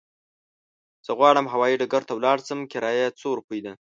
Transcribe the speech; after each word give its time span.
زه 1.05 1.11
غواړم 1.19 1.45
هوايي 1.53 1.75
ډګر 1.81 2.03
ته 2.07 2.13
ولاړ 2.15 2.37
شم، 2.47 2.59
کرايه 2.71 3.07
څو 3.19 3.29
روپی 3.37 3.59
ده؟ 3.65 3.73